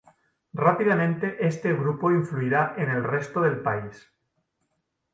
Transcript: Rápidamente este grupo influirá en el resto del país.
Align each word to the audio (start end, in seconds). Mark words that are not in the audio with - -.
Rápidamente 0.55 1.45
este 1.47 1.71
grupo 1.73 2.09
influirá 2.09 2.73
en 2.75 2.89
el 2.89 3.03
resto 3.03 3.39
del 3.41 3.61
país. 3.61 4.11